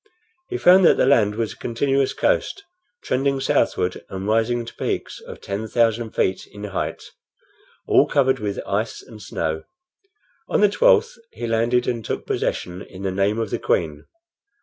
He 0.49 0.57
found 0.57 0.83
that 0.87 0.97
the 0.97 1.05
land 1.05 1.35
was 1.35 1.53
a 1.53 1.57
continuous 1.57 2.11
coast, 2.11 2.63
trending 3.03 3.39
southward, 3.39 4.01
and 4.09 4.27
rising 4.27 4.65
to 4.65 4.73
peaks 4.73 5.19
of 5.19 5.41
ten 5.41 5.67
thousand 5.67 6.15
feet 6.15 6.47
in 6.51 6.63
height, 6.63 7.03
all 7.85 8.07
covered 8.07 8.39
with 8.39 8.59
ice 8.65 9.03
and 9.03 9.21
snow. 9.21 9.61
On 10.49 10.61
the 10.61 10.69
12th 10.69 11.19
he 11.33 11.45
landed 11.45 11.87
and 11.87 12.03
took 12.03 12.25
possession 12.25 12.81
in 12.81 13.03
the 13.03 13.11
name 13.11 13.37
of 13.37 13.51
the 13.51 13.59
Queen. 13.59 14.05